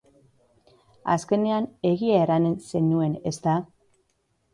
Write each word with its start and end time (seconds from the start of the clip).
Azkenean 1.15 1.67
egia 1.89 2.21
erranen 2.21 2.55
zenuen, 2.71 3.13
ezta? 3.33 3.55